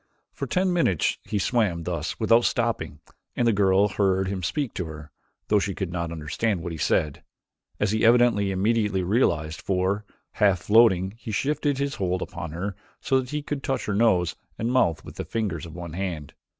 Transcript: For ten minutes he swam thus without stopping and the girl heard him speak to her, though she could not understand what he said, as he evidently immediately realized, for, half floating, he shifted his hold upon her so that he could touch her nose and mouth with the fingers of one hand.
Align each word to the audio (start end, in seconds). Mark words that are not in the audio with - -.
For 0.33 0.47
ten 0.47 0.73
minutes 0.73 1.19
he 1.25 1.37
swam 1.37 1.83
thus 1.83 2.19
without 2.19 2.45
stopping 2.45 3.01
and 3.35 3.47
the 3.47 3.53
girl 3.53 3.87
heard 3.87 4.27
him 4.27 4.41
speak 4.41 4.73
to 4.73 4.85
her, 4.85 5.11
though 5.47 5.59
she 5.59 5.75
could 5.75 5.91
not 5.91 6.11
understand 6.11 6.63
what 6.63 6.71
he 6.71 6.77
said, 6.79 7.23
as 7.79 7.91
he 7.91 8.03
evidently 8.03 8.49
immediately 8.49 9.03
realized, 9.03 9.61
for, 9.61 10.03
half 10.31 10.61
floating, 10.63 11.13
he 11.19 11.29
shifted 11.31 11.77
his 11.77 11.93
hold 11.93 12.23
upon 12.23 12.49
her 12.49 12.75
so 12.99 13.19
that 13.19 13.29
he 13.29 13.43
could 13.43 13.61
touch 13.61 13.85
her 13.85 13.93
nose 13.93 14.35
and 14.57 14.71
mouth 14.73 15.05
with 15.05 15.17
the 15.17 15.23
fingers 15.23 15.67
of 15.67 15.75
one 15.75 15.93
hand. 15.93 16.33